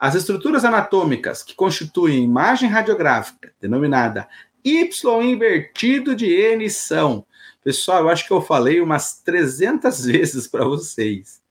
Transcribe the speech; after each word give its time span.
as 0.00 0.14
estruturas 0.14 0.64
anatômicas 0.64 1.42
que 1.42 1.54
constituem 1.54 2.24
imagem 2.24 2.70
radiográfica, 2.70 3.52
denominada 3.60 4.26
Y 4.64 5.22
invertido 5.22 6.16
de 6.16 6.26
N, 6.26 6.70
são. 6.70 7.26
Pessoal, 7.62 8.00
eu 8.00 8.08
acho 8.08 8.26
que 8.26 8.32
eu 8.32 8.40
falei 8.40 8.80
umas 8.80 9.20
300 9.20 10.00
vezes 10.06 10.48
para 10.48 10.64
vocês, 10.64 11.42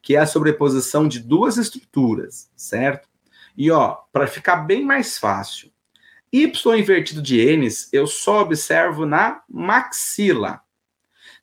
que 0.00 0.16
é 0.16 0.20
a 0.20 0.26
sobreposição 0.26 1.06
de 1.06 1.20
duas 1.20 1.58
estruturas, 1.58 2.50
certo? 2.56 3.06
E 3.54 3.70
ó, 3.70 3.98
para 4.10 4.26
ficar 4.26 4.56
bem 4.56 4.82
mais 4.82 5.18
fácil, 5.18 5.70
Y 6.32 6.78
invertido 6.78 7.20
de 7.20 7.38
N 7.38 7.68
eu 7.92 8.06
só 8.06 8.40
observo 8.40 9.04
na 9.04 9.42
maxila. 9.46 10.62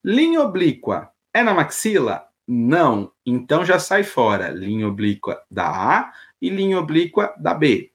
Linha 0.03 0.41
oblíqua 0.41 1.11
é 1.31 1.43
na 1.43 1.53
maxila? 1.53 2.26
Não. 2.47 3.11
Então 3.25 3.65
já 3.65 3.77
sai 3.77 4.03
fora. 4.03 4.49
Linha 4.49 4.87
oblíqua 4.87 5.43
da 5.51 5.67
A 5.67 6.13
e 6.41 6.49
linha 6.49 6.79
oblíqua 6.79 7.35
da 7.37 7.53
B. 7.53 7.91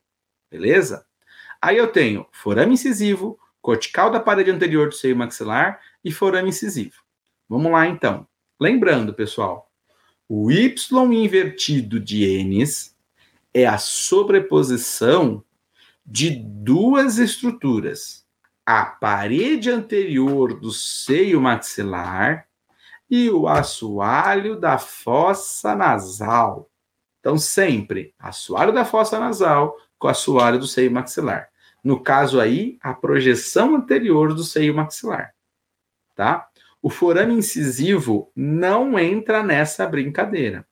Beleza? 0.51 1.07
Aí 1.61 1.79
eu 1.79 1.89
tenho 1.89 2.27
forame 2.33 2.75
incisivo, 2.75 3.39
cortical 3.63 4.11
da 4.11 4.21
parede 4.21 4.51
anterior 4.51 4.89
do 4.89 4.95
seio 4.95 5.17
maxilar 5.17 5.81
e 6.05 6.13
forame 6.13 6.51
incisivo. 6.51 6.97
Vamos 7.49 7.73
lá 7.73 7.87
então. 7.87 8.27
Lembrando, 8.61 9.15
pessoal, 9.15 9.71
o 10.29 10.51
Y 10.51 11.15
invertido 11.15 11.99
de 11.99 12.25
N 12.25 12.65
é 13.55 13.67
a 13.67 13.79
sobreposição 13.79 15.43
de 16.05 16.31
duas 16.31 17.19
estruturas: 17.19 18.27
a 18.67 18.85
parede 18.85 19.71
anterior 19.71 20.59
do 20.59 20.73
seio 20.73 21.41
maxilar 21.41 22.47
e 23.13 23.29
o 23.29 23.47
assoalho 23.47 24.59
da 24.59 24.79
fossa 24.79 25.75
nasal. 25.75 26.71
Então, 27.21 27.37
sempre 27.37 28.15
assoalho 28.19 28.73
da 28.73 28.87
fossa 28.87 29.21
nasal 29.21 29.77
com 29.99 30.09
assoalho 30.09 30.59
do 30.59 30.67
seio 30.67 30.91
maxilar. 30.91 31.51
No 31.85 32.03
caso 32.03 32.41
aí, 32.41 32.79
a 32.81 32.95
projeção 32.95 33.77
anterior 33.77 34.33
do 34.33 34.43
seio 34.43 34.75
maxilar. 34.75 35.35
Tá? 36.17 36.49
O 36.81 36.89
forame 36.89 37.35
incisivo 37.35 38.33
não 38.35 38.99
entra 38.99 39.43
nessa 39.43 39.87
brincadeira. 39.87 40.67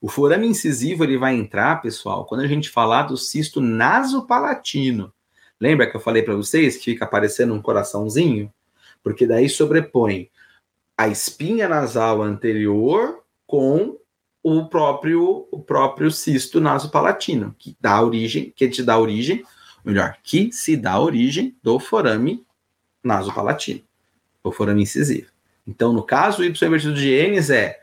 O 0.00 0.08
forame 0.08 0.46
incisivo 0.46 1.02
ele 1.02 1.18
vai 1.18 1.34
entrar, 1.34 1.82
pessoal, 1.82 2.24
quando 2.24 2.42
a 2.42 2.46
gente 2.46 2.70
falar 2.70 3.02
do 3.02 3.16
cisto 3.16 3.60
nasopalatino. 3.60 5.12
Lembra 5.60 5.90
que 5.90 5.96
eu 5.96 6.00
falei 6.00 6.22
para 6.22 6.36
vocês 6.36 6.76
que 6.76 6.84
fica 6.84 7.04
aparecendo 7.04 7.52
um 7.52 7.60
coraçãozinho? 7.60 8.52
Porque 9.02 9.26
daí 9.26 9.48
sobrepõe 9.48 10.30
a 11.00 11.08
espinha 11.08 11.66
nasal 11.66 12.20
anterior 12.20 13.22
com 13.46 13.96
o 14.42 14.66
próprio 14.66 15.48
o 15.50 15.58
próprio 15.58 16.10
cisto 16.10 16.60
nasopalatino, 16.60 17.56
que 17.58 17.74
dá 17.80 18.02
origem, 18.02 18.52
que 18.54 18.68
te 18.68 18.82
dá 18.82 18.98
origem, 18.98 19.42
melhor, 19.82 20.18
que 20.22 20.52
se 20.52 20.76
dá 20.76 21.00
origem 21.00 21.56
do 21.62 21.78
forame 21.78 22.44
nasopalatino, 23.02 23.80
o 24.44 24.52
forame 24.52 24.82
incisivo. 24.82 25.30
Então, 25.66 25.90
no 25.90 26.02
caso, 26.02 26.42
o 26.42 26.44
Y 26.44 26.66
invertido 26.66 26.92
de 26.92 27.08
N 27.08 27.38
é 27.50 27.80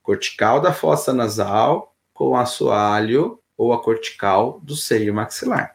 cortical 0.00 0.60
da 0.60 0.72
fossa 0.72 1.12
nasal 1.12 1.96
com 2.14 2.36
assoalho 2.36 3.40
ou 3.56 3.72
a 3.72 3.82
cortical 3.82 4.60
do 4.62 4.76
seio 4.76 5.12
maxilar. 5.12 5.74